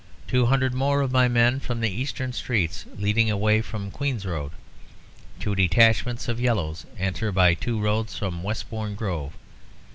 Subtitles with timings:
[0.27, 4.51] Two hundred more of my men from the eastern streets, leading away from Queen's Road.
[5.39, 9.33] Two detachments of yellows enter by two roads from Westbourne Grove.